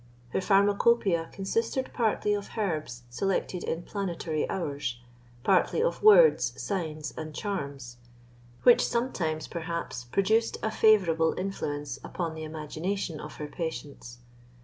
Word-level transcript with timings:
Her 0.29 0.41
pharmacopeia 0.41 1.29
consisted 1.31 1.91
partly 1.93 2.33
of 2.33 2.57
herbs 2.57 3.03
selected 3.11 3.63
in 3.63 3.83
planetary 3.83 4.49
hours, 4.49 4.99
partly 5.43 5.79
of 5.83 6.01
words, 6.01 6.59
signs, 6.59 7.13
and 7.15 7.35
charms, 7.35 7.97
which 8.63 8.83
sometimes, 8.83 9.47
perhaps, 9.47 10.05
produced 10.05 10.57
a 10.63 10.71
favourable 10.71 11.35
influence 11.37 11.99
upon 12.03 12.33
the 12.33 12.41
imagination 12.43 13.19
of 13.19 13.35
her 13.35 13.45
patients. 13.47 14.17